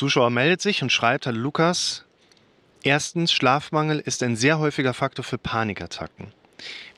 Zuschauer 0.00 0.30
meldet 0.30 0.62
sich 0.62 0.82
und 0.82 0.90
schreibt, 0.90 1.26
Hallo 1.26 1.36
Lukas, 1.36 2.06
erstens, 2.82 3.34
Schlafmangel 3.34 3.98
ist 3.98 4.22
ein 4.22 4.34
sehr 4.34 4.58
häufiger 4.58 4.94
Faktor 4.94 5.26
für 5.26 5.36
Panikattacken. 5.36 6.32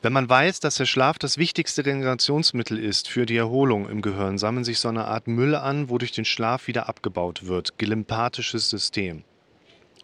Wenn 0.01 0.13
man 0.13 0.29
weiß, 0.29 0.61
dass 0.61 0.75
der 0.75 0.85
Schlaf 0.85 1.19
das 1.19 1.37
wichtigste 1.37 1.85
Regenerationsmittel 1.85 2.79
ist 2.79 3.09
für 3.09 3.25
die 3.25 3.35
Erholung 3.35 3.89
im 3.89 4.01
Gehirn, 4.01 4.37
sammeln 4.37 4.63
sich 4.63 4.79
so 4.79 4.87
eine 4.87 5.03
Art 5.03 5.27
Müll 5.27 5.53
an, 5.53 5.89
wodurch 5.89 6.13
den 6.13 6.23
Schlaf 6.23 6.67
wieder 6.67 6.87
abgebaut 6.87 7.45
wird. 7.45 7.77
Glympathisches 7.77 8.69
System. 8.69 9.25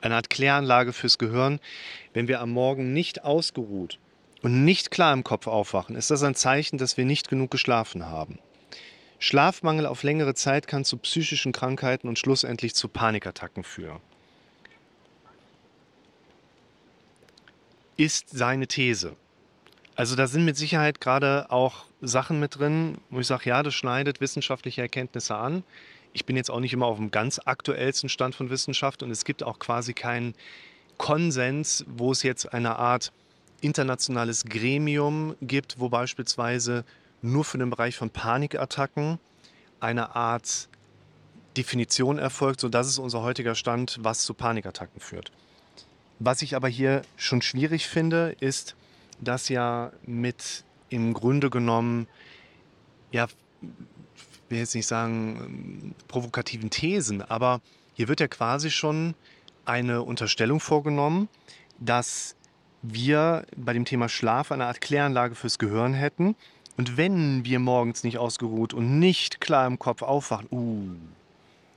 Eine 0.01 0.15
Art 0.15 0.29
Kläranlage 0.29 0.91
fürs 0.91 1.17
Gehirn. 1.17 1.61
Wenn 2.11 2.27
wir 2.27 2.41
am 2.41 2.51
Morgen 2.51 2.91
nicht 2.91 3.23
ausgeruht 3.23 3.97
und 4.41 4.65
nicht 4.65 4.91
klar 4.91 5.13
im 5.13 5.23
Kopf 5.23 5.47
aufwachen, 5.47 5.95
ist 5.95 6.11
das 6.11 6.21
ein 6.23 6.35
Zeichen, 6.35 6.77
dass 6.77 6.97
wir 6.97 7.05
nicht 7.05 7.29
genug 7.29 7.49
geschlafen 7.49 8.07
haben. 8.07 8.39
Schlafmangel 9.19 9.85
auf 9.85 10.03
längere 10.03 10.33
Zeit 10.33 10.67
kann 10.67 10.85
zu 10.85 10.97
psychischen 10.97 11.51
Krankheiten 11.51 12.07
und 12.07 12.17
schlussendlich 12.17 12.73
zu 12.73 12.87
Panikattacken 12.87 13.63
führen. 13.63 13.99
Ist 17.97 18.29
seine 18.29 18.67
These. 18.67 19.15
Also 19.95 20.15
da 20.15 20.27
sind 20.27 20.45
mit 20.45 20.55
Sicherheit 20.55 21.01
gerade 21.01 21.51
auch 21.51 21.83
Sachen 22.01 22.39
mit 22.39 22.57
drin, 22.57 22.99
wo 23.09 23.19
ich 23.19 23.27
sage, 23.27 23.49
ja, 23.49 23.61
das 23.61 23.73
schneidet 23.73 24.21
wissenschaftliche 24.21 24.81
Erkenntnisse 24.81 25.35
an. 25.35 25.63
Ich 26.13 26.25
bin 26.25 26.37
jetzt 26.37 26.49
auch 26.49 26.61
nicht 26.61 26.71
immer 26.71 26.85
auf 26.85 26.95
dem 26.95 27.11
ganz 27.11 27.41
aktuellsten 27.43 28.07
Stand 28.07 28.35
von 28.35 28.49
Wissenschaft 28.49 29.03
und 29.03 29.11
es 29.11 29.25
gibt 29.25 29.43
auch 29.43 29.59
quasi 29.59 29.93
keinen 29.93 30.33
Konsens, 30.97 31.83
wo 31.87 32.13
es 32.13 32.23
jetzt 32.23 32.53
eine 32.53 32.77
Art 32.77 33.11
internationales 33.59 34.45
Gremium 34.45 35.35
gibt, 35.41 35.79
wo 35.79 35.89
beispielsweise 35.89 36.85
nur 37.21 37.43
für 37.43 37.57
den 37.57 37.69
Bereich 37.69 37.95
von 37.95 38.09
Panikattacken 38.09 39.19
eine 39.79 40.15
Art 40.15 40.69
Definition 41.57 42.17
erfolgt, 42.17 42.59
so 42.59 42.69
das 42.69 42.87
ist 42.87 42.99
unser 42.99 43.21
heutiger 43.21 43.55
Stand, 43.55 43.97
was 44.01 44.23
zu 44.23 44.33
Panikattacken 44.33 45.01
führt. 45.01 45.31
Was 46.19 46.41
ich 46.41 46.55
aber 46.55 46.67
hier 46.67 47.01
schon 47.17 47.41
schwierig 47.41 47.87
finde, 47.87 48.35
ist, 48.39 48.75
dass 49.19 49.49
ja 49.49 49.91
mit 50.05 50.63
im 50.89 51.13
Grunde 51.13 51.49
genommen, 51.49 52.07
ja, 53.11 53.27
ich 53.61 53.69
will 54.49 54.59
jetzt 54.59 54.75
nicht 54.75 54.87
sagen 54.87 55.95
provokativen 56.07 56.69
Thesen, 56.69 57.21
aber 57.21 57.61
hier 57.93 58.07
wird 58.07 58.19
ja 58.19 58.27
quasi 58.27 58.71
schon 58.71 59.15
eine 59.65 60.01
Unterstellung 60.01 60.59
vorgenommen, 60.59 61.29
dass 61.79 62.35
wir 62.81 63.45
bei 63.55 63.73
dem 63.73 63.85
Thema 63.85 64.09
Schlaf 64.09 64.51
eine 64.51 64.65
Art 64.65 64.81
Kläranlage 64.81 65.35
fürs 65.35 65.59
Gehirn 65.59 65.93
hätten. 65.93 66.35
Und 66.79 66.95
wenn 66.95 67.43
wir 67.43 67.59
morgens 67.59 68.05
nicht 68.05 68.19
ausgeruht 68.19 68.73
und 68.73 68.99
nicht 68.99 69.41
klar 69.41 69.67
im 69.67 69.79
Kopf 69.79 70.01
aufwachen, 70.01 70.47
uh, 70.49 70.95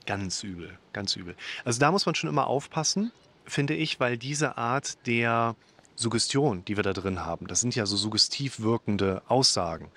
ganz 0.05 0.43
übel, 0.43 0.79
ganz 0.93 1.17
übel. 1.17 1.35
Also 1.65 1.81
da 1.81 1.91
muss 1.91 2.05
man 2.05 2.15
schon 2.15 2.29
immer 2.29 2.47
aufpassen, 2.47 3.11
finde 3.43 3.73
ich, 3.73 3.99
weil 3.99 4.17
diese 4.17 4.57
Art 4.57 5.05
der 5.05 5.57
Suggestion, 5.95 6.63
die 6.63 6.77
wir 6.77 6.83
da 6.83 6.93
drin 6.93 7.25
haben, 7.25 7.47
das 7.47 7.59
sind 7.59 7.75
ja 7.75 7.85
so 7.85 7.97
suggestiv 7.97 8.61
wirkende 8.61 9.21
Aussagen. 9.27 9.89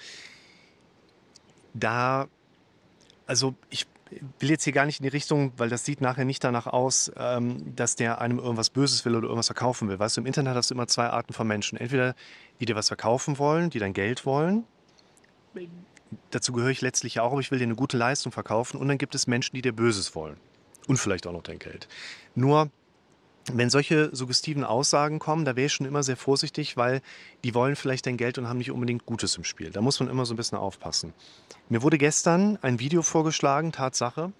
Da, 1.72 2.26
also 3.28 3.54
ich 3.70 3.86
will 4.40 4.50
jetzt 4.50 4.64
hier 4.64 4.72
gar 4.72 4.86
nicht 4.86 4.98
in 4.98 5.04
die 5.04 5.10
Richtung, 5.10 5.52
weil 5.56 5.68
das 5.68 5.84
sieht 5.84 6.00
nachher 6.00 6.24
nicht 6.24 6.42
danach 6.42 6.66
aus, 6.66 7.12
ähm, 7.16 7.76
dass 7.76 7.94
der 7.94 8.20
einem 8.20 8.40
irgendwas 8.40 8.70
Böses 8.70 9.04
will 9.04 9.14
oder 9.14 9.26
irgendwas 9.26 9.46
verkaufen 9.46 9.88
will. 9.88 10.00
Weißt 10.00 10.16
du, 10.16 10.22
im 10.22 10.26
Internet 10.26 10.56
hast 10.56 10.72
du 10.72 10.74
immer 10.74 10.88
zwei 10.88 11.10
Arten 11.10 11.32
von 11.32 11.46
Menschen. 11.46 11.78
Entweder 11.78 12.16
die 12.58 12.64
dir 12.64 12.74
was 12.74 12.88
verkaufen 12.88 13.38
wollen, 13.38 13.70
die 13.70 13.78
dein 13.78 13.92
Geld 13.92 14.26
wollen. 14.26 14.64
Dazu 16.30 16.52
gehöre 16.52 16.70
ich 16.70 16.80
letztlich 16.80 17.20
auch, 17.20 17.32
aber 17.32 17.40
ich 17.40 17.50
will 17.50 17.58
dir 17.58 17.64
eine 17.64 17.74
gute 17.74 17.96
Leistung 17.96 18.32
verkaufen. 18.32 18.78
Und 18.78 18.88
dann 18.88 18.98
gibt 18.98 19.14
es 19.14 19.26
Menschen, 19.26 19.56
die 19.56 19.62
dir 19.62 19.72
Böses 19.72 20.14
wollen. 20.14 20.36
Und 20.86 20.98
vielleicht 20.98 21.26
auch 21.26 21.32
noch 21.32 21.42
dein 21.42 21.58
Geld. 21.58 21.88
Nur 22.34 22.70
wenn 23.52 23.70
solche 23.70 24.14
suggestiven 24.14 24.64
Aussagen 24.64 25.18
kommen, 25.18 25.44
da 25.44 25.54
wäre 25.54 25.66
ich 25.66 25.72
schon 25.72 25.86
immer 25.86 26.02
sehr 26.02 26.16
vorsichtig, 26.16 26.76
weil 26.76 27.00
die 27.44 27.54
wollen 27.54 27.76
vielleicht 27.76 28.06
dein 28.06 28.16
Geld 28.16 28.38
und 28.38 28.48
haben 28.48 28.58
nicht 28.58 28.72
unbedingt 28.72 29.06
Gutes 29.06 29.36
im 29.36 29.44
Spiel. 29.44 29.70
Da 29.70 29.80
muss 29.80 30.00
man 30.00 30.08
immer 30.08 30.26
so 30.26 30.34
ein 30.34 30.36
bisschen 30.36 30.58
aufpassen. 30.58 31.12
Mir 31.68 31.82
wurde 31.82 31.98
gestern 31.98 32.58
ein 32.62 32.80
Video 32.80 33.02
vorgeschlagen, 33.02 33.72
Tatsache, 33.72 34.32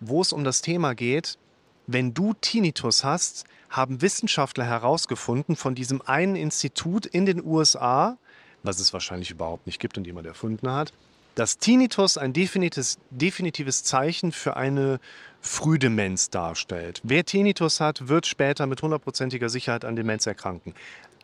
wo 0.00 0.22
es 0.22 0.32
um 0.32 0.44
das 0.44 0.62
Thema 0.62 0.94
geht, 0.94 1.38
wenn 1.86 2.14
du 2.14 2.32
Tinnitus 2.32 3.04
hast, 3.04 3.44
haben 3.68 4.00
Wissenschaftler 4.00 4.64
herausgefunden 4.64 5.56
von 5.56 5.74
diesem 5.74 6.00
einen 6.00 6.34
Institut 6.34 7.04
in 7.04 7.26
den 7.26 7.44
USA, 7.44 8.16
was 8.64 8.80
es 8.80 8.92
wahrscheinlich 8.92 9.30
überhaupt 9.30 9.66
nicht 9.66 9.78
gibt 9.78 9.96
und 9.96 10.06
jemand 10.06 10.26
erfunden 10.26 10.70
hat, 10.70 10.92
dass 11.34 11.58
Tinnitus 11.58 12.16
ein 12.16 12.32
definitives, 12.32 12.98
definitives 13.10 13.82
Zeichen 13.84 14.32
für 14.32 14.56
eine 14.56 15.00
Frühdemenz 15.40 16.30
darstellt. 16.30 17.00
Wer 17.04 17.24
Tinnitus 17.24 17.80
hat, 17.80 18.08
wird 18.08 18.26
später 18.26 18.66
mit 18.66 18.82
hundertprozentiger 18.82 19.48
Sicherheit 19.48 19.84
an 19.84 19.96
Demenz 19.96 20.26
erkranken. 20.26 20.74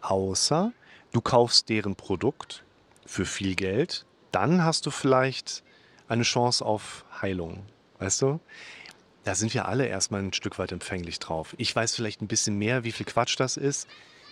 Außer 0.03 0.73
du 1.13 1.21
kaufst 1.21 1.69
deren 1.69 1.97
Produkt 1.97 2.65
für 3.07 3.25
viel 3.25 3.55
Geld, 3.55 4.05
dann 4.33 4.65
hast 4.65 4.87
du 4.87 4.91
vielleicht 4.91 5.63
eine 6.09 6.23
Chance 6.23 6.65
auf 6.65 7.05
Heilung. 7.23 7.65
Weißt 7.99 8.23
du? 8.23 8.41
Da 9.25 9.35
sind 9.35 9.53
wir 9.55 9.69
alle 9.69 9.87
erstmal 9.87 10.23
ein 10.23 10.33
Stück 10.33 10.59
weit 10.59 10.73
empfänglich 10.73 11.19
drauf. 11.19 11.55
Ich 11.59 11.75
weiß 11.75 11.95
vielleicht 11.95 12.23
ein 12.23 12.29
bisschen 12.29 12.57
mehr, 12.57 12.85
wie 12.85 12.93
viel 12.93 13.07
Quatsch 13.07 13.39
das 13.39 13.57
ist. 13.57 13.87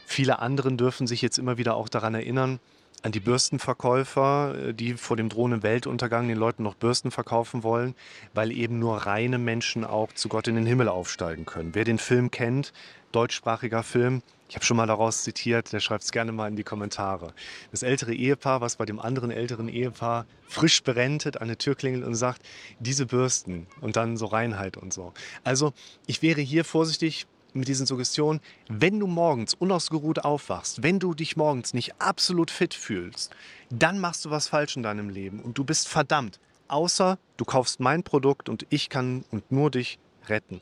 Viele 0.06 0.38
anderen 0.38 0.78
dürfen 0.78 1.06
sich 1.06 1.20
jetzt 1.20 1.38
immer 1.38 1.58
wieder 1.58 1.76
auch 1.76 1.88
daran 1.88 2.14
erinnern, 2.14 2.60
an 3.02 3.12
die 3.12 3.20
Bürstenverkäufer, 3.20 4.54
äh, 4.68 4.74
die 4.74 4.94
vor 4.94 5.16
dem 5.16 5.28
drohenden 5.28 5.62
Weltuntergang 5.62 6.28
den 6.28 6.38
Leuten 6.38 6.62
noch 6.62 6.74
Bürsten 6.74 7.10
verkaufen 7.10 7.62
wollen, 7.62 7.94
weil 8.34 8.52
eben 8.52 8.78
nur 8.78 8.98
reine 8.98 9.38
Menschen 9.38 9.84
auch 9.84 10.12
zu 10.12 10.28
Gott 10.28 10.48
in 10.48 10.56
den 10.56 10.66
Himmel 10.66 10.88
aufsteigen 10.88 11.46
können. 11.46 11.74
Wer 11.74 11.84
den 11.84 11.98
Film 11.98 12.30
kennt, 12.30 12.72
deutschsprachiger 13.12 13.82
Film, 13.82 14.22
ich 14.48 14.54
habe 14.54 14.64
schon 14.64 14.78
mal 14.78 14.86
daraus 14.86 15.24
zitiert, 15.24 15.72
der 15.74 15.80
schreibt 15.80 16.04
es 16.04 16.10
gerne 16.10 16.32
mal 16.32 16.48
in 16.48 16.56
die 16.56 16.64
Kommentare. 16.64 17.34
Das 17.70 17.82
ältere 17.82 18.14
Ehepaar, 18.14 18.62
was 18.62 18.76
bei 18.76 18.86
dem 18.86 18.98
anderen 18.98 19.30
älteren 19.30 19.68
Ehepaar 19.68 20.24
frisch 20.46 20.82
berentet 20.82 21.42
an 21.42 21.48
der 21.48 21.58
Tür 21.58 21.74
klingelt 21.74 22.04
und 22.04 22.14
sagt, 22.14 22.40
diese 22.80 23.04
Bürsten 23.04 23.66
und 23.82 23.96
dann 23.96 24.16
so 24.16 24.24
Reinheit 24.24 24.78
und 24.78 24.92
so. 24.92 25.12
Also 25.44 25.74
ich 26.06 26.22
wäre 26.22 26.40
hier 26.40 26.64
vorsichtig, 26.64 27.26
mit 27.58 27.68
diesen 27.68 27.86
Suggestionen, 27.86 28.40
wenn 28.68 28.98
du 28.98 29.06
morgens 29.06 29.54
unausgeruht 29.54 30.24
aufwachst, 30.24 30.82
wenn 30.82 30.98
du 30.98 31.14
dich 31.14 31.36
morgens 31.36 31.74
nicht 31.74 32.00
absolut 32.00 32.50
fit 32.50 32.74
fühlst, 32.74 33.34
dann 33.70 33.98
machst 33.98 34.24
du 34.24 34.30
was 34.30 34.48
falsch 34.48 34.76
in 34.76 34.82
deinem 34.82 35.08
Leben 35.10 35.40
und 35.40 35.58
du 35.58 35.64
bist 35.64 35.88
verdammt. 35.88 36.40
Außer 36.68 37.18
du 37.36 37.44
kaufst 37.44 37.80
mein 37.80 38.02
Produkt 38.02 38.48
und 38.48 38.66
ich 38.70 38.88
kann 38.88 39.24
und 39.30 39.50
nur 39.50 39.70
dich 39.70 39.98
retten. 40.28 40.60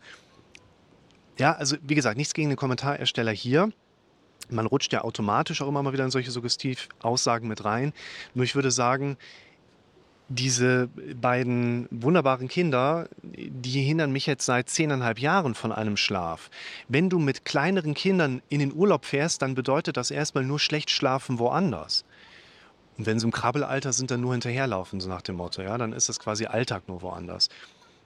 Ja, 1.39 1.53
also 1.53 1.77
wie 1.83 1.95
gesagt, 1.95 2.17
nichts 2.17 2.34
gegen 2.34 2.49
den 2.49 2.57
Kommentarersteller 2.57 3.33
hier. 3.33 3.71
Man 4.49 4.67
rutscht 4.67 4.93
ja 4.93 5.03
automatisch 5.03 5.61
auch 5.61 5.69
immer 5.69 5.83
mal 5.83 5.93
wieder 5.93 6.05
in 6.05 6.11
solche 6.11 6.31
Suggestiv-Aussagen 6.31 7.49
mit 7.49 7.65
rein. 7.65 7.93
Nur 8.34 8.45
ich 8.45 8.55
würde 8.55 8.71
sagen, 8.71 9.17
diese 10.28 10.89
beiden 11.21 11.89
wunderbaren 11.91 12.49
Kinder, 12.49 13.09
die 13.37 13.83
hindern 13.83 14.13
mich 14.13 14.27
jetzt 14.27 14.47
seit 14.47 14.69
zehneinhalb 14.69 15.19
Jahren 15.19 15.55
von 15.55 15.73
einem 15.73 15.97
Schlaf. 15.97 16.51
Wenn 16.89 17.11
du 17.11 17.19
mit 17.19 17.45
kleineren 17.45 17.95
Kindern 17.95 18.43
in 18.49 18.61
den 18.61 18.73
Urlaub 18.73 19.05
fährst, 19.05 19.43
dann 19.43 19.55
bedeutet 19.55 19.97
das 19.97 20.11
erstmal 20.11 20.45
nur 20.45 20.59
schlecht 20.59 20.91
schlafen 20.91 21.39
woanders. 21.39 22.05
Und 22.97 23.07
wenn 23.07 23.19
sie 23.19 23.27
im 23.27 23.33
Krabbelalter 23.33 23.93
sind, 23.93 24.11
dann 24.11 24.23
nur 24.23 24.33
hinterherlaufen, 24.33 25.01
so 25.01 25.09
nach 25.09 25.23
dem 25.23 25.37
Motto. 25.37 25.63
Ja, 25.63 25.77
dann 25.77 25.93
ist 25.93 26.09
das 26.09 26.19
quasi 26.19 26.47
Alltag 26.47 26.89
nur 26.89 27.03
woanders. 27.03 27.51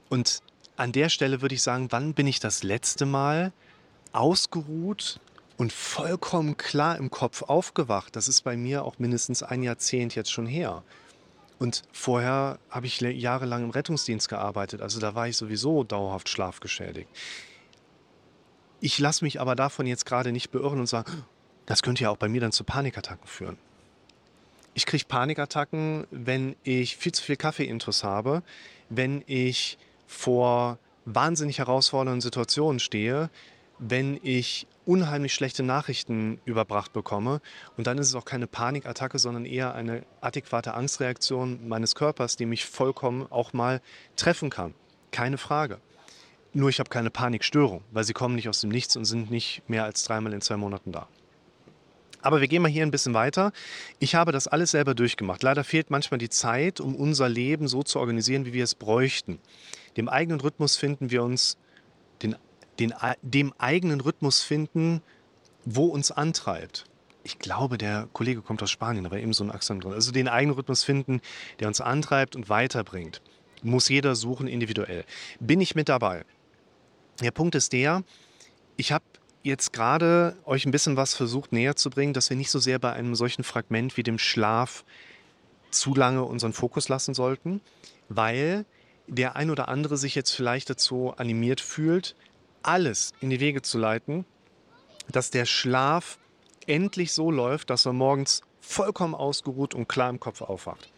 Und 0.08 0.42
an 0.76 0.92
der 0.92 1.08
Stelle 1.08 1.42
würde 1.42 1.54
ich 1.54 1.62
sagen, 1.62 1.86
wann 1.90 2.14
bin 2.14 2.26
ich 2.26 2.40
das 2.40 2.62
letzte 2.62 3.06
Mal 3.06 3.52
ausgeruht 4.12 5.20
und 5.56 5.72
vollkommen 5.72 6.56
klar 6.56 6.96
im 6.96 7.10
Kopf 7.10 7.42
aufgewacht? 7.42 8.16
Das 8.16 8.26
ist 8.26 8.42
bei 8.42 8.56
mir 8.56 8.84
auch 8.84 8.98
mindestens 8.98 9.44
ein 9.44 9.62
Jahrzehnt 9.62 10.16
jetzt 10.16 10.32
schon 10.32 10.46
her. 10.46 10.82
Und 11.60 11.82
vorher 11.92 12.58
habe 12.70 12.86
ich 12.86 13.00
jahrelang 13.00 13.64
im 13.64 13.70
Rettungsdienst 13.70 14.30
gearbeitet, 14.30 14.80
also 14.80 14.98
da 14.98 15.14
war 15.14 15.28
ich 15.28 15.36
sowieso 15.36 15.84
dauerhaft 15.84 16.30
schlafgeschädigt. 16.30 17.10
Ich 18.80 18.98
lasse 18.98 19.22
mich 19.22 19.42
aber 19.42 19.54
davon 19.54 19.86
jetzt 19.86 20.06
gerade 20.06 20.32
nicht 20.32 20.50
beirren 20.52 20.80
und 20.80 20.86
sage, 20.86 21.12
das 21.66 21.82
könnte 21.82 22.04
ja 22.04 22.10
auch 22.10 22.16
bei 22.16 22.28
mir 22.28 22.40
dann 22.40 22.50
zu 22.50 22.64
Panikattacken 22.64 23.26
führen. 23.26 23.58
Ich 24.72 24.86
kriege 24.86 25.04
Panikattacken, 25.04 26.06
wenn 26.10 26.56
ich 26.62 26.96
viel 26.96 27.12
zu 27.12 27.22
viel 27.22 27.36
Kaffeeintus 27.36 28.04
habe, 28.04 28.42
wenn 28.88 29.22
ich 29.26 29.76
vor 30.06 30.78
wahnsinnig 31.04 31.58
herausfordernden 31.58 32.22
Situationen 32.22 32.80
stehe, 32.80 33.28
wenn 33.78 34.18
ich 34.22 34.66
unheimlich 34.90 35.32
schlechte 35.32 35.62
Nachrichten 35.62 36.40
überbracht 36.44 36.92
bekomme. 36.92 37.40
Und 37.76 37.86
dann 37.86 37.96
ist 37.98 38.08
es 38.08 38.16
auch 38.16 38.24
keine 38.24 38.48
Panikattacke, 38.48 39.20
sondern 39.20 39.44
eher 39.44 39.72
eine 39.72 40.02
adäquate 40.20 40.74
Angstreaktion 40.74 41.68
meines 41.68 41.94
Körpers, 41.94 42.36
die 42.36 42.44
mich 42.44 42.64
vollkommen 42.64 43.30
auch 43.30 43.52
mal 43.52 43.80
treffen 44.16 44.50
kann. 44.50 44.74
Keine 45.12 45.38
Frage. 45.38 45.78
Nur 46.52 46.70
ich 46.70 46.80
habe 46.80 46.90
keine 46.90 47.10
Panikstörung, 47.10 47.84
weil 47.92 48.02
sie 48.02 48.14
kommen 48.14 48.34
nicht 48.34 48.48
aus 48.48 48.62
dem 48.62 48.70
Nichts 48.70 48.96
und 48.96 49.04
sind 49.04 49.30
nicht 49.30 49.62
mehr 49.68 49.84
als 49.84 50.02
dreimal 50.02 50.32
in 50.32 50.40
zwei 50.40 50.56
Monaten 50.56 50.90
da. 50.90 51.06
Aber 52.20 52.40
wir 52.40 52.48
gehen 52.48 52.60
mal 52.60 52.68
hier 52.68 52.82
ein 52.82 52.90
bisschen 52.90 53.14
weiter. 53.14 53.52
Ich 54.00 54.16
habe 54.16 54.32
das 54.32 54.48
alles 54.48 54.72
selber 54.72 54.96
durchgemacht. 54.96 55.44
Leider 55.44 55.62
fehlt 55.62 55.90
manchmal 55.90 56.18
die 56.18 56.28
Zeit, 56.28 56.80
um 56.80 56.96
unser 56.96 57.28
Leben 57.28 57.68
so 57.68 57.84
zu 57.84 58.00
organisieren, 58.00 58.44
wie 58.44 58.52
wir 58.52 58.64
es 58.64 58.74
bräuchten. 58.74 59.38
Dem 59.96 60.08
eigenen 60.08 60.40
Rhythmus 60.40 60.76
finden 60.76 61.12
wir 61.12 61.22
uns 61.22 61.56
den, 62.22 62.34
den, 62.80 62.94
dem 63.22 63.52
eigenen 63.58 64.00
Rhythmus 64.00 64.42
finden, 64.42 65.02
wo 65.64 65.86
uns 65.86 66.10
antreibt. 66.10 66.86
Ich 67.22 67.38
glaube, 67.38 67.76
der 67.76 68.08
Kollege 68.12 68.40
kommt 68.40 68.62
aus 68.62 68.70
Spanien, 68.70 69.06
aber 69.06 69.18
eben 69.18 69.32
so 69.32 69.44
ein 69.44 69.50
Akzent 69.50 69.84
drin. 69.84 69.92
Also 69.92 70.10
den 70.10 70.26
eigenen 70.26 70.56
Rhythmus 70.56 70.84
finden, 70.84 71.20
der 71.60 71.68
uns 71.68 71.80
antreibt 71.80 72.34
und 72.34 72.48
weiterbringt. 72.48 73.20
Muss 73.62 73.90
jeder 73.90 74.14
suchen 74.16 74.48
individuell. 74.48 75.04
Bin 75.38 75.60
ich 75.60 75.74
mit 75.74 75.90
dabei? 75.90 76.24
Der 77.20 77.30
Punkt 77.30 77.54
ist 77.54 77.74
der, 77.74 78.02
ich 78.76 78.92
habe 78.92 79.04
jetzt 79.42 79.72
gerade 79.74 80.36
euch 80.44 80.64
ein 80.64 80.70
bisschen 80.70 80.96
was 80.96 81.14
versucht 81.14 81.52
näher 81.52 81.76
zu 81.76 81.90
bringen, 81.90 82.14
dass 82.14 82.30
wir 82.30 82.36
nicht 82.36 82.50
so 82.50 82.58
sehr 82.58 82.78
bei 82.78 82.92
einem 82.92 83.14
solchen 83.14 83.44
Fragment 83.44 83.98
wie 83.98 84.02
dem 84.02 84.18
Schlaf 84.18 84.84
zu 85.70 85.94
lange 85.94 86.24
unseren 86.24 86.54
Fokus 86.54 86.88
lassen 86.88 87.12
sollten, 87.12 87.60
weil 88.08 88.64
der 89.06 89.36
ein 89.36 89.50
oder 89.50 89.68
andere 89.68 89.96
sich 89.96 90.14
jetzt 90.14 90.30
vielleicht 90.30 90.70
dazu 90.70 91.12
animiert 91.16 91.60
fühlt, 91.60 92.16
alles 92.62 93.12
in 93.20 93.30
die 93.30 93.40
Wege 93.40 93.62
zu 93.62 93.78
leiten, 93.78 94.24
dass 95.08 95.30
der 95.30 95.44
Schlaf 95.44 96.18
endlich 96.66 97.12
so 97.12 97.30
läuft, 97.30 97.70
dass 97.70 97.86
er 97.86 97.92
morgens 97.92 98.42
vollkommen 98.60 99.14
ausgeruht 99.14 99.74
und 99.74 99.88
klar 99.88 100.10
im 100.10 100.20
Kopf 100.20 100.42
aufwacht. 100.42 100.90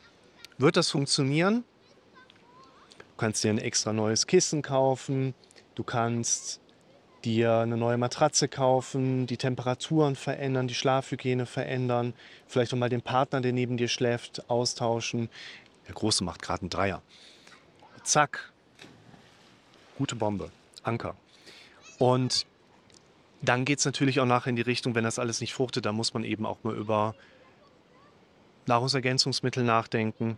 Wird 0.58 0.76
das 0.76 0.90
funktionieren? 0.90 1.64
Du 2.98 3.16
kannst 3.16 3.44
dir 3.44 3.50
ein 3.50 3.58
extra 3.58 3.92
neues 3.92 4.26
Kissen 4.26 4.62
kaufen, 4.62 5.34
du 5.74 5.84
kannst 5.84 6.60
dir 7.24 7.58
eine 7.58 7.76
neue 7.76 7.96
Matratze 7.96 8.48
kaufen, 8.48 9.26
die 9.26 9.36
Temperaturen 9.36 10.16
verändern, 10.16 10.66
die 10.66 10.74
Schlafhygiene 10.74 11.46
verändern, 11.46 12.14
vielleicht 12.46 12.74
auch 12.74 12.78
mal 12.78 12.88
den 12.88 13.02
Partner, 13.02 13.40
der 13.40 13.52
neben 13.52 13.76
dir 13.76 13.88
schläft, 13.88 14.50
austauschen. 14.50 15.28
Der 15.86 15.94
Große 15.94 16.24
macht 16.24 16.42
gerade 16.42 16.62
einen 16.62 16.70
Dreier. 16.70 17.02
Zack. 18.02 18.52
Gute 19.96 20.16
Bombe. 20.16 20.50
Anker. 20.82 21.14
Und 22.02 22.46
dann 23.42 23.64
geht 23.64 23.78
es 23.78 23.84
natürlich 23.84 24.18
auch 24.18 24.26
nachher 24.26 24.50
in 24.50 24.56
die 24.56 24.62
Richtung, 24.62 24.96
wenn 24.96 25.04
das 25.04 25.20
alles 25.20 25.40
nicht 25.40 25.54
fruchtet, 25.54 25.86
da 25.86 25.92
muss 25.92 26.14
man 26.14 26.24
eben 26.24 26.46
auch 26.46 26.64
mal 26.64 26.74
über 26.74 27.14
Nahrungsergänzungsmittel 28.66 29.62
nachdenken, 29.62 30.36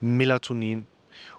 Melatonin, 0.00 0.86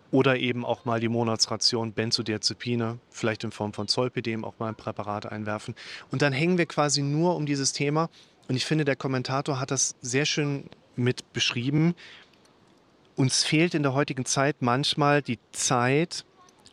oder 0.10 0.38
eben 0.38 0.66
auch 0.66 0.86
mal 0.86 1.00
die 1.00 1.07
Monatsration 1.07 1.94
Benzodiazepine, 1.94 2.98
vielleicht 3.12 3.44
in 3.44 3.51
Form 3.51 3.74
von 3.74 3.88
Zolpidem 3.88 4.44
auch 4.44 4.57
mal 4.57 4.69
ein 4.69 4.75
Präparat 4.75 5.27
einwerfen. 5.27 5.75
Und 6.10 6.24
dann 6.24 6.33
hängen 6.33 6.57
wir 6.57 6.66
quasi 6.66 7.04
nur 7.04 7.36
um 7.36 7.45
dieses 7.45 7.71
Thema. 7.71 8.10
Und 8.48 8.56
ich 8.56 8.66
finde, 8.66 8.86
der 8.86 8.95
Kommentator 8.95 9.60
hat 9.60 9.69
das 9.69 9.94
sehr 10.01 10.25
schön 10.25 10.68
mit 10.95 11.31
beschrieben. 11.31 11.94
Uns 13.16 13.44
fehlt 13.44 13.75
in 13.75 13.83
der 13.83 13.94
heutigen 13.94 14.25
Zeit 14.25 14.63
manchmal 14.63 15.21
die 15.21 15.38
Zeit, 15.51 16.25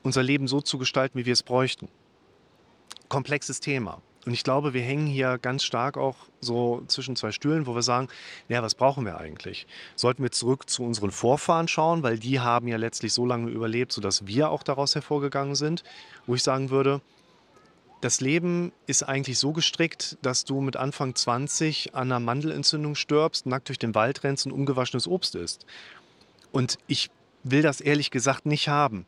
unser 0.03 0.23
Leben 0.23 0.49
so 0.49 0.63
zu 0.63 0.79
gestalten, 0.79 1.19
wie 1.19 1.27
wir 1.27 1.35
es 1.35 1.43
bräuchten. 1.43 1.89
Komplexes 3.09 3.61
Thema. 3.61 4.01
Und 4.27 4.33
ich 4.33 4.43
glaube, 4.43 4.75
wir 4.75 4.83
hängen 4.83 5.07
hier 5.07 5.39
ganz 5.39 5.63
stark 5.63 5.97
auch 5.97 6.17
so 6.41 6.83
zwischen 6.89 7.15
zwei 7.15 7.31
Stühlen, 7.31 7.67
wo 7.69 7.77
wir 7.77 7.83
sagen, 7.83 8.09
ja, 8.49 8.61
was 8.61 8.75
brauchen 8.75 9.05
wir 9.05 9.19
eigentlich? 9.19 9.69
Sollten 9.95 10.25
wir 10.25 10.33
zurück 10.33 10.69
zu 10.69 10.83
unseren 10.83 11.13
Vorfahren 11.13 11.69
schauen, 11.69 12.03
weil 12.03 12.19
die 12.19 12.41
haben 12.41 12.67
ja 12.67 12.77
letztlich 12.77 13.13
so 13.13 13.25
lange 13.25 13.51
überlebt, 13.51 13.93
sodass 13.93 14.27
wir 14.27 14.51
auch 14.51 14.65
daraus 14.65 14.97
hervorgegangen 14.97 15.55
sind, 15.55 15.85
wo 16.27 16.35
ich 16.35 16.43
sagen 16.43 16.71
würde, 16.71 17.01
das 18.01 18.21
Leben 18.21 18.73
ist 18.87 19.05
eigentlich 19.05 19.39
so 19.39 19.53
gestrickt, 19.53 20.19
dass 20.23 20.45
du 20.45 20.61
mit 20.61 20.77
Anfang 20.77 21.15
20 21.15 21.95
an 21.95 22.11
einer 22.11 22.21
Mandelentzündung 22.21 22.97
stirbst, 22.97 23.47
nackt 23.47 23.69
durch 23.69 23.79
den 23.79 23.95
Wald 23.95 24.25
rennst 24.25 24.45
und 24.47 24.53
ungewaschenes 24.53 25.07
Obst 25.07 25.37
isst. 25.37 25.67
Und 26.51 26.79
ich 26.89 27.11
will 27.45 27.63
das 27.63 27.81
ehrlich 27.81 28.11
gesagt 28.11 28.45
nicht 28.45 28.69
haben. 28.69 29.07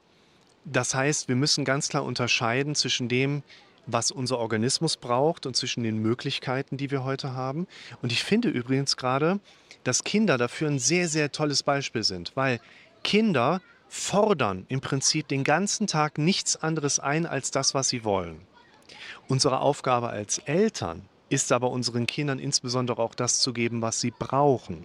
Das 0.64 0.94
heißt, 0.94 1.28
wir 1.28 1.36
müssen 1.36 1.64
ganz 1.64 1.88
klar 1.88 2.04
unterscheiden 2.04 2.74
zwischen 2.74 3.08
dem, 3.08 3.42
was 3.88 4.10
unser 4.10 4.38
Organismus 4.38 4.96
braucht 4.96 5.46
und 5.46 5.56
zwischen 5.56 5.82
den 5.82 5.98
Möglichkeiten, 5.98 6.76
die 6.76 6.90
wir 6.90 7.04
heute 7.04 7.32
haben. 7.34 7.66
Und 8.02 8.12
ich 8.12 8.22
finde 8.22 8.48
übrigens 8.48 8.96
gerade, 8.96 9.40
dass 9.82 10.04
Kinder 10.04 10.38
dafür 10.38 10.68
ein 10.68 10.78
sehr, 10.78 11.08
sehr 11.08 11.32
tolles 11.32 11.62
Beispiel 11.62 12.04
sind, 12.04 12.32
weil 12.36 12.60
Kinder 13.02 13.60
fordern 13.88 14.66
im 14.68 14.80
Prinzip 14.80 15.28
den 15.28 15.44
ganzen 15.44 15.86
Tag 15.86 16.18
nichts 16.18 16.56
anderes 16.56 16.98
ein 16.98 17.26
als 17.26 17.50
das, 17.50 17.74
was 17.74 17.88
sie 17.88 18.04
wollen. 18.04 18.46
Unsere 19.26 19.60
Aufgabe 19.60 20.10
als 20.10 20.38
Eltern 20.38 21.08
ist 21.30 21.52
aber 21.52 21.70
unseren 21.70 22.06
Kindern 22.06 22.38
insbesondere 22.38 23.02
auch 23.02 23.14
das 23.14 23.40
zu 23.40 23.52
geben, 23.52 23.82
was 23.82 24.00
sie 24.00 24.10
brauchen. 24.10 24.84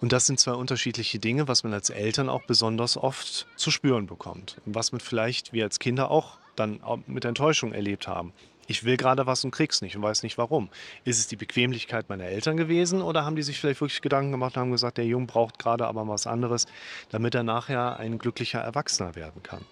Und 0.00 0.12
das 0.12 0.26
sind 0.26 0.40
zwei 0.40 0.52
unterschiedliche 0.52 1.18
Dinge, 1.18 1.48
was 1.48 1.64
man 1.64 1.72
als 1.72 1.90
Eltern 1.90 2.28
auch 2.28 2.42
besonders 2.46 2.96
oft 2.96 3.46
zu 3.56 3.70
spüren 3.70 4.06
bekommt. 4.06 4.58
Und 4.64 4.74
was 4.74 4.92
man 4.92 5.00
vielleicht 5.00 5.52
wir 5.52 5.64
als 5.64 5.78
Kinder 5.78 6.10
auch 6.10 6.38
dann 6.58 6.80
mit 7.06 7.24
Enttäuschung 7.24 7.72
erlebt 7.72 8.08
haben. 8.08 8.32
Ich 8.66 8.84
will 8.84 8.98
gerade 8.98 9.26
was 9.26 9.44
und 9.44 9.50
krieg's 9.50 9.80
nicht 9.80 9.96
und 9.96 10.02
weiß 10.02 10.22
nicht 10.22 10.36
warum. 10.36 10.68
Ist 11.04 11.18
es 11.18 11.26
die 11.26 11.36
Bequemlichkeit 11.36 12.10
meiner 12.10 12.24
Eltern 12.24 12.58
gewesen 12.58 13.00
oder 13.00 13.24
haben 13.24 13.34
die 13.34 13.42
sich 13.42 13.58
vielleicht 13.58 13.80
wirklich 13.80 14.02
Gedanken 14.02 14.30
gemacht 14.30 14.56
und 14.56 14.60
haben 14.60 14.70
gesagt, 14.72 14.98
der 14.98 15.06
Junge 15.06 15.26
braucht 15.26 15.58
gerade 15.58 15.86
aber 15.86 16.06
was 16.06 16.26
anderes, 16.26 16.66
damit 17.10 17.34
er 17.34 17.44
nachher 17.44 17.98
ein 17.98 18.18
glücklicher 18.18 18.60
Erwachsener 18.60 19.14
werden 19.14 19.42
kann? 19.42 19.64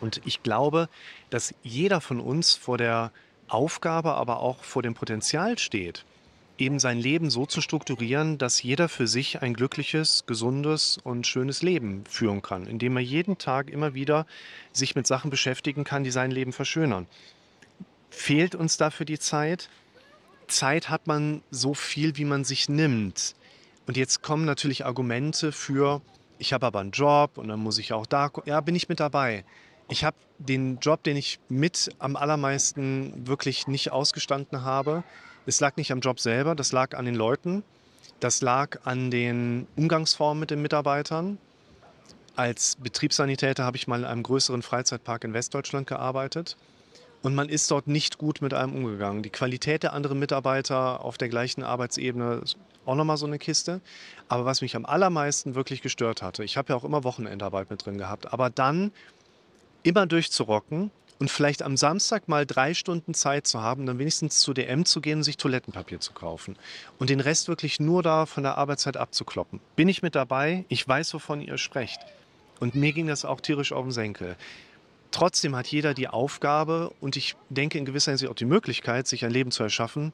Und 0.00 0.20
ich 0.26 0.42
glaube, 0.42 0.88
dass 1.30 1.54
jeder 1.62 2.00
von 2.02 2.20
uns 2.20 2.54
vor 2.54 2.76
der 2.76 3.12
Aufgabe, 3.48 4.14
aber 4.14 4.40
auch 4.40 4.62
vor 4.62 4.82
dem 4.82 4.94
Potenzial 4.94 5.58
steht, 5.58 6.04
eben 6.58 6.78
sein 6.78 6.98
Leben 6.98 7.30
so 7.30 7.46
zu 7.46 7.60
strukturieren, 7.60 8.38
dass 8.38 8.62
jeder 8.62 8.88
für 8.88 9.06
sich 9.06 9.42
ein 9.42 9.54
glückliches, 9.54 10.24
gesundes 10.26 10.98
und 11.02 11.26
schönes 11.26 11.62
Leben 11.62 12.04
führen 12.08 12.42
kann, 12.42 12.66
indem 12.66 12.96
er 12.96 13.02
jeden 13.02 13.38
Tag 13.38 13.70
immer 13.70 13.94
wieder 13.94 14.26
sich 14.72 14.94
mit 14.94 15.06
Sachen 15.06 15.30
beschäftigen 15.30 15.84
kann, 15.84 16.04
die 16.04 16.10
sein 16.10 16.30
Leben 16.30 16.52
verschönern. 16.52 17.06
Fehlt 18.10 18.54
uns 18.54 18.76
dafür 18.76 19.06
die 19.06 19.18
Zeit? 19.18 19.70
Zeit 20.46 20.90
hat 20.90 21.06
man 21.06 21.42
so 21.50 21.74
viel, 21.74 22.16
wie 22.16 22.26
man 22.26 22.44
sich 22.44 22.68
nimmt. 22.68 23.34
Und 23.86 23.96
jetzt 23.96 24.22
kommen 24.22 24.44
natürlich 24.44 24.84
Argumente 24.84 25.50
für, 25.50 26.02
ich 26.38 26.52
habe 26.52 26.66
aber 26.66 26.80
einen 26.80 26.92
Job 26.92 27.38
und 27.38 27.48
dann 27.48 27.60
muss 27.60 27.78
ich 27.78 27.92
auch 27.92 28.06
da, 28.06 28.30
ja, 28.44 28.60
bin 28.60 28.74
ich 28.74 28.88
mit 28.88 29.00
dabei. 29.00 29.44
Ich 29.88 30.04
habe 30.04 30.16
den 30.38 30.78
Job, 30.78 31.02
den 31.02 31.16
ich 31.16 31.40
mit 31.48 31.90
am 31.98 32.16
allermeisten 32.16 33.26
wirklich 33.26 33.66
nicht 33.66 33.90
ausgestanden 33.92 34.62
habe, 34.62 35.02
es 35.46 35.60
lag 35.60 35.76
nicht 35.76 35.92
am 35.92 36.00
Job 36.00 36.20
selber, 36.20 36.54
das 36.54 36.72
lag 36.72 36.96
an 36.96 37.04
den 37.04 37.14
Leuten, 37.14 37.62
das 38.20 38.40
lag 38.42 38.78
an 38.84 39.10
den 39.10 39.66
Umgangsformen 39.76 40.40
mit 40.40 40.50
den 40.50 40.62
Mitarbeitern. 40.62 41.38
Als 42.36 42.76
Betriebssanitäter 42.76 43.64
habe 43.64 43.76
ich 43.76 43.88
mal 43.88 44.00
in 44.00 44.04
einem 44.06 44.22
größeren 44.22 44.62
Freizeitpark 44.62 45.24
in 45.24 45.34
Westdeutschland 45.34 45.86
gearbeitet. 45.86 46.56
Und 47.22 47.34
man 47.34 47.48
ist 47.48 47.70
dort 47.70 47.86
nicht 47.86 48.18
gut 48.18 48.42
mit 48.42 48.54
einem 48.54 48.74
umgegangen. 48.74 49.22
Die 49.22 49.30
Qualität 49.30 49.82
der 49.82 49.92
anderen 49.92 50.18
Mitarbeiter 50.18 51.04
auf 51.04 51.18
der 51.18 51.28
gleichen 51.28 51.62
Arbeitsebene 51.62 52.40
ist 52.42 52.56
auch 52.84 52.96
nochmal 52.96 53.16
so 53.16 53.26
eine 53.26 53.38
Kiste. 53.38 53.80
Aber 54.28 54.44
was 54.44 54.60
mich 54.60 54.74
am 54.74 54.84
allermeisten 54.84 55.54
wirklich 55.54 55.82
gestört 55.82 56.22
hatte, 56.22 56.42
ich 56.42 56.56
habe 56.56 56.70
ja 56.70 56.76
auch 56.76 56.84
immer 56.84 57.04
Wochenendarbeit 57.04 57.70
mit 57.70 57.84
drin 57.84 57.98
gehabt, 57.98 58.32
aber 58.32 58.50
dann 58.50 58.92
immer 59.82 60.06
durchzurocken 60.06 60.90
und 61.22 61.30
vielleicht 61.30 61.62
am 61.62 61.76
Samstag 61.76 62.26
mal 62.26 62.44
drei 62.44 62.74
Stunden 62.74 63.14
Zeit 63.14 63.46
zu 63.46 63.62
haben, 63.62 63.86
dann 63.86 64.00
wenigstens 64.00 64.40
zu 64.40 64.52
DM 64.52 64.84
zu 64.84 65.00
gehen 65.00 65.18
und 65.18 65.22
sich 65.22 65.36
Toilettenpapier 65.36 66.00
zu 66.00 66.12
kaufen. 66.12 66.56
Und 66.98 67.10
den 67.10 67.20
Rest 67.20 67.46
wirklich 67.46 67.78
nur 67.78 68.02
da 68.02 68.26
von 68.26 68.42
der 68.42 68.58
Arbeitszeit 68.58 68.96
abzukloppen. 68.96 69.60
Bin 69.76 69.86
ich 69.86 70.02
mit 70.02 70.16
dabei? 70.16 70.64
Ich 70.68 70.88
weiß, 70.88 71.14
wovon 71.14 71.40
ihr 71.40 71.58
sprecht. 71.58 72.00
Und 72.58 72.74
mir 72.74 72.92
ging 72.92 73.06
das 73.06 73.24
auch 73.24 73.40
tierisch 73.40 73.70
auf 73.70 73.84
den 73.84 73.92
Senkel. 73.92 74.34
Trotzdem 75.12 75.54
hat 75.54 75.68
jeder 75.68 75.94
die 75.94 76.08
Aufgabe 76.08 76.92
und 77.00 77.14
ich 77.14 77.36
denke 77.50 77.78
in 77.78 77.84
gewisser 77.84 78.10
Hinsicht 78.10 78.28
auch 78.28 78.34
die 78.34 78.44
Möglichkeit, 78.44 79.06
sich 79.06 79.24
ein 79.24 79.30
Leben 79.30 79.52
zu 79.52 79.62
erschaffen. 79.62 80.12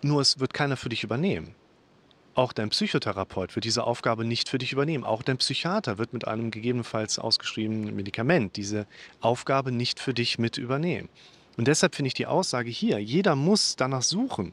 Nur 0.00 0.22
es 0.22 0.40
wird 0.40 0.54
keiner 0.54 0.78
für 0.78 0.88
dich 0.88 1.04
übernehmen. 1.04 1.54
Auch 2.34 2.52
dein 2.52 2.70
Psychotherapeut 2.70 3.54
wird 3.54 3.64
diese 3.64 3.84
Aufgabe 3.84 4.24
nicht 4.24 4.48
für 4.48 4.58
dich 4.58 4.72
übernehmen. 4.72 5.04
Auch 5.04 5.22
dein 5.22 5.38
Psychiater 5.38 5.98
wird 5.98 6.12
mit 6.12 6.26
einem 6.26 6.50
gegebenenfalls 6.50 7.20
ausgeschriebenen 7.20 7.94
Medikament 7.94 8.56
diese 8.56 8.86
Aufgabe 9.20 9.70
nicht 9.70 10.00
für 10.00 10.14
dich 10.14 10.38
mit 10.38 10.58
übernehmen. 10.58 11.08
Und 11.56 11.68
deshalb 11.68 11.94
finde 11.94 12.08
ich 12.08 12.14
die 12.14 12.26
Aussage 12.26 12.70
hier, 12.70 12.98
jeder 12.98 13.36
muss 13.36 13.76
danach 13.76 14.02
suchen, 14.02 14.52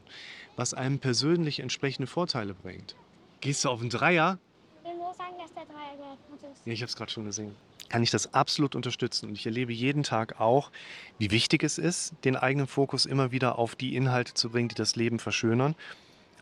was 0.54 0.74
einem 0.74 1.00
persönlich 1.00 1.58
entsprechende 1.58 2.06
Vorteile 2.06 2.54
bringt. 2.54 2.94
Gehst 3.40 3.64
du 3.64 3.70
auf 3.70 3.80
einen 3.80 3.90
Dreier? 3.90 4.38
Ich 4.84 4.88
will 4.88 4.96
nur 4.98 5.12
sagen, 5.14 5.34
dass 5.40 5.52
der 5.52 5.64
Dreier 5.64 5.96
gehört. 5.96 6.56
Ja, 6.64 6.72
ich 6.72 6.82
habe 6.82 6.88
es 6.88 6.94
gerade 6.94 7.10
schon 7.10 7.24
gesehen. 7.24 7.56
Kann 7.88 8.04
ich 8.04 8.12
das 8.12 8.32
absolut 8.32 8.76
unterstützen. 8.76 9.28
Und 9.28 9.34
ich 9.34 9.44
erlebe 9.44 9.72
jeden 9.72 10.04
Tag 10.04 10.40
auch, 10.40 10.70
wie 11.18 11.32
wichtig 11.32 11.64
es 11.64 11.78
ist, 11.78 12.14
den 12.24 12.36
eigenen 12.36 12.68
Fokus 12.68 13.06
immer 13.06 13.32
wieder 13.32 13.58
auf 13.58 13.74
die 13.74 13.96
Inhalte 13.96 14.34
zu 14.34 14.50
bringen, 14.50 14.68
die 14.68 14.76
das 14.76 14.94
Leben 14.94 15.18
verschönern. 15.18 15.74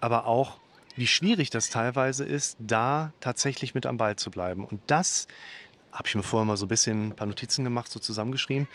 Aber 0.01 0.27
auch, 0.27 0.59
wie 0.97 1.07
schwierig 1.07 1.51
das 1.51 1.71
teilweise 1.71 2.25
ist, 2.25 2.57
da 2.59 3.13
tatsächlich 3.21 3.75
mit 3.75 3.87
am 3.87 3.97
Ball 3.97 4.17
zu 4.17 4.31
bleiben. 4.31 4.65
Und 4.65 4.81
das 4.87 5.29
habe 5.93 6.09
ich 6.09 6.15
mir 6.15 6.23
vorher 6.23 6.47
mal 6.47 6.57
so 6.57 6.67
ein 6.67 6.69
bisschen 6.69 7.09
ein 7.09 7.17
paar 7.17 7.27
Notizen 7.27 7.65
gemacht, 7.65 7.91
so 7.91 7.99
zusammengeschrieben, 8.01 8.69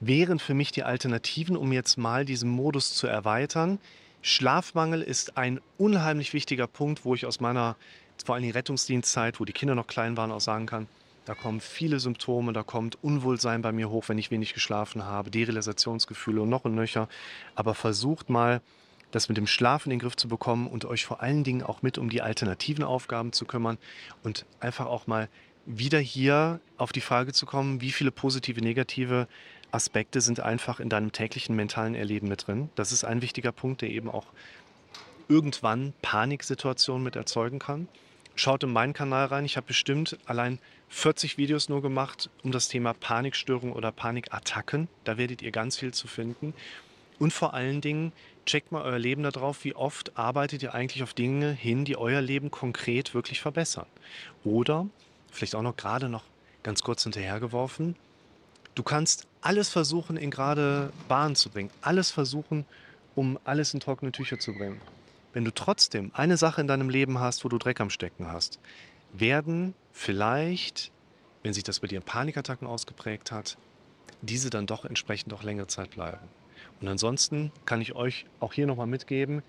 wären 0.00 0.38
für 0.38 0.54
mich 0.54 0.72
die 0.72 0.82
Alternativen, 0.82 1.56
um 1.56 1.72
jetzt 1.72 1.96
mal 1.96 2.24
diesen 2.24 2.50
Modus 2.50 2.94
zu 2.94 3.06
erweitern. 3.06 3.78
Schlafmangel 4.22 5.02
ist 5.02 5.36
ein 5.36 5.60
unheimlich 5.78 6.32
wichtiger 6.32 6.66
Punkt, 6.66 7.04
wo 7.04 7.14
ich 7.14 7.26
aus 7.26 7.40
meiner 7.40 7.76
vor 8.24 8.36
allem 8.36 8.50
Rettungsdienstzeit, 8.50 9.40
wo 9.40 9.44
die 9.44 9.52
Kinder 9.52 9.74
noch 9.74 9.88
klein 9.88 10.16
waren, 10.16 10.30
auch 10.30 10.40
sagen 10.40 10.66
kann, 10.66 10.86
Da 11.24 11.34
kommen 11.34 11.60
viele 11.60 12.00
Symptome, 12.00 12.52
da 12.52 12.64
kommt 12.64 12.98
Unwohlsein 13.02 13.62
bei 13.62 13.70
mir 13.70 13.90
hoch, 13.90 14.08
wenn 14.08 14.18
ich 14.18 14.30
wenig 14.30 14.54
geschlafen 14.54 15.04
habe, 15.04 15.30
Derealisationsgefühle 15.30 16.42
und 16.42 16.48
noch 16.48 16.64
und 16.64 16.74
nöcher. 16.74 17.08
Aber 17.54 17.74
versucht 17.74 18.28
mal, 18.28 18.60
das 19.12 19.28
mit 19.28 19.36
dem 19.36 19.46
Schlaf 19.46 19.86
in 19.86 19.90
den 19.90 20.00
Griff 20.00 20.16
zu 20.16 20.26
bekommen 20.26 20.66
und 20.66 20.84
euch 20.84 21.04
vor 21.04 21.22
allen 21.22 21.44
Dingen 21.44 21.62
auch 21.62 21.82
mit 21.82 21.98
um 21.98 22.10
die 22.10 22.22
alternativen 22.22 22.82
Aufgaben 22.82 23.32
zu 23.32 23.44
kümmern 23.44 23.78
und 24.24 24.44
einfach 24.58 24.86
auch 24.86 25.06
mal 25.06 25.28
wieder 25.64 26.00
hier 26.00 26.60
auf 26.76 26.90
die 26.90 27.00
Frage 27.00 27.32
zu 27.32 27.46
kommen, 27.46 27.80
wie 27.80 27.92
viele 27.92 28.10
positive, 28.10 28.60
negative 28.60 29.28
Aspekte 29.70 30.20
sind 30.20 30.40
einfach 30.40 30.80
in 30.80 30.88
deinem 30.88 31.12
täglichen 31.12 31.54
mentalen 31.54 31.94
Erleben 31.94 32.28
mit 32.28 32.46
drin. 32.46 32.68
Das 32.74 32.90
ist 32.90 33.04
ein 33.04 33.22
wichtiger 33.22 33.52
Punkt, 33.52 33.82
der 33.82 33.90
eben 33.90 34.10
auch 34.10 34.26
irgendwann 35.28 35.92
Paniksituationen 36.02 37.04
mit 37.04 37.16
erzeugen 37.16 37.58
kann. 37.58 37.88
Schaut 38.34 38.64
in 38.64 38.72
meinen 38.72 38.92
Kanal 38.92 39.26
rein. 39.26 39.44
Ich 39.44 39.56
habe 39.56 39.66
bestimmt 39.66 40.18
allein 40.26 40.58
40 40.88 41.38
Videos 41.38 41.68
nur 41.68 41.82
gemacht 41.82 42.28
um 42.42 42.50
das 42.50 42.68
Thema 42.68 42.92
Panikstörung 42.92 43.72
oder 43.72 43.92
Panikattacken. 43.92 44.88
Da 45.04 45.16
werdet 45.16 45.42
ihr 45.42 45.52
ganz 45.52 45.78
viel 45.78 45.94
zu 45.94 46.08
finden. 46.08 46.54
Und 47.22 47.32
vor 47.32 47.54
allen 47.54 47.80
Dingen, 47.80 48.10
checkt 48.46 48.72
mal 48.72 48.82
euer 48.82 48.98
Leben 48.98 49.22
darauf, 49.22 49.62
wie 49.62 49.76
oft 49.76 50.18
arbeitet 50.18 50.60
ihr 50.64 50.74
eigentlich 50.74 51.04
auf 51.04 51.14
Dinge 51.14 51.52
hin, 51.52 51.84
die 51.84 51.96
euer 51.96 52.20
Leben 52.20 52.50
konkret 52.50 53.14
wirklich 53.14 53.40
verbessern. 53.40 53.86
Oder, 54.42 54.88
vielleicht 55.30 55.54
auch 55.54 55.62
noch 55.62 55.76
gerade 55.76 56.08
noch 56.08 56.24
ganz 56.64 56.82
kurz 56.82 57.04
hinterhergeworfen, 57.04 57.94
du 58.74 58.82
kannst 58.82 59.28
alles 59.40 59.68
versuchen, 59.68 60.16
in 60.16 60.32
gerade 60.32 60.92
Bahn 61.06 61.36
zu 61.36 61.50
bringen. 61.50 61.70
Alles 61.80 62.10
versuchen, 62.10 62.64
um 63.14 63.38
alles 63.44 63.72
in 63.72 63.78
trockene 63.78 64.10
Tücher 64.10 64.40
zu 64.40 64.52
bringen. 64.52 64.80
Wenn 65.32 65.44
du 65.44 65.54
trotzdem 65.54 66.10
eine 66.14 66.36
Sache 66.36 66.60
in 66.60 66.66
deinem 66.66 66.90
Leben 66.90 67.20
hast, 67.20 67.44
wo 67.44 67.48
du 67.48 67.58
Dreck 67.58 67.80
am 67.80 67.90
Stecken 67.90 68.32
hast, 68.32 68.58
werden 69.12 69.74
vielleicht, 69.92 70.90
wenn 71.44 71.52
sich 71.52 71.62
das 71.62 71.78
bei 71.78 71.86
dir 71.86 71.98
in 71.98 72.04
Panikattacken 72.04 72.66
ausgeprägt 72.66 73.30
hat, 73.30 73.58
diese 74.22 74.50
dann 74.50 74.66
doch 74.66 74.84
entsprechend 74.84 75.32
auch 75.32 75.44
längere 75.44 75.68
Zeit 75.68 75.90
bleiben. 75.90 76.41
Und 76.80 76.88
ansonsten 76.88 77.52
kann 77.66 77.80
ich 77.80 77.94
euch 77.94 78.26
auch 78.40 78.52
hier 78.52 78.66
nochmal 78.66 78.86
mitgeben, 78.86 79.42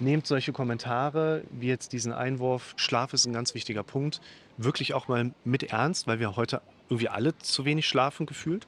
nehmt 0.00 0.26
solche 0.26 0.52
Kommentare 0.52 1.42
wie 1.50 1.68
jetzt 1.68 1.92
diesen 1.92 2.12
Einwurf, 2.12 2.74
Schlaf 2.76 3.12
ist 3.12 3.26
ein 3.26 3.32
ganz 3.32 3.54
wichtiger 3.54 3.82
Punkt, 3.82 4.20
wirklich 4.56 4.94
auch 4.94 5.08
mal 5.08 5.32
mit 5.44 5.64
ernst, 5.64 6.06
weil 6.06 6.18
wir 6.18 6.36
heute 6.36 6.60
irgendwie 6.88 7.08
alle 7.08 7.36
zu 7.38 7.64
wenig 7.64 7.86
schlafen 7.88 8.26
gefühlt. 8.26 8.66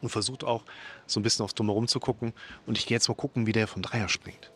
Und 0.00 0.08
versucht 0.08 0.42
auch 0.42 0.64
so 1.06 1.20
ein 1.20 1.22
bisschen 1.22 1.44
aufs 1.44 1.54
Drumherum 1.54 1.86
zu 1.86 2.00
gucken. 2.00 2.32
Und 2.66 2.76
ich 2.76 2.86
gehe 2.86 2.96
jetzt 2.96 3.06
mal 3.08 3.14
gucken, 3.14 3.46
wie 3.46 3.52
der 3.52 3.68
vom 3.68 3.82
Dreier 3.82 4.08
springt. 4.08 4.50